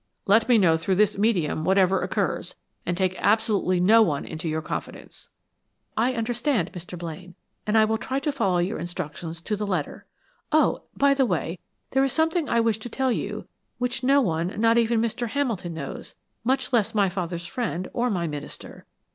[0.25, 2.55] Let me know through this medium whatever occurs,
[2.87, 5.29] and take absolutely no one into your confidence."
[5.95, 6.97] "I understand, Mr.
[6.97, 7.35] Blaine;
[7.67, 10.07] and I will try to follow your instructions to the letter.
[10.51, 11.59] Oh, by the way,
[11.91, 15.27] there is something I wish to tell you, which no one, not even Mr.
[15.29, 18.87] Hamilton, knows, much less my father's friends, or my minister.